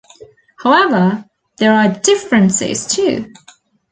However, 0.63 1.25
there 1.59 1.75
are 1.75 1.87
differences 1.93 2.87
too. 2.87 3.31